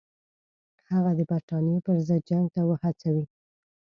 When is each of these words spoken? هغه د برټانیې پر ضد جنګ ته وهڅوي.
هغه 0.91 1.11
د 1.17 1.19
برټانیې 1.29 1.77
پر 1.85 1.95
ضد 2.07 2.21
جنګ 2.29 2.45
ته 2.55 2.61
وهڅوي. 2.69 3.25